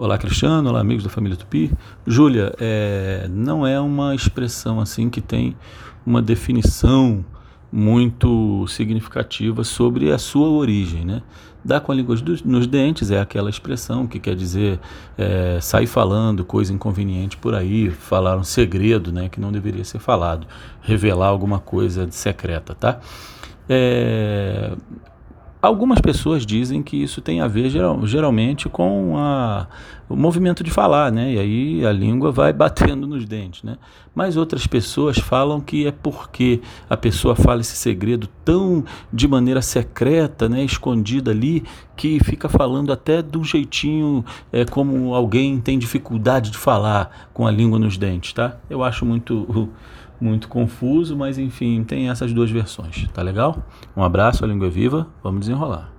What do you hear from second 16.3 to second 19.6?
coisa inconveniente por aí, falar um segredo, né, que não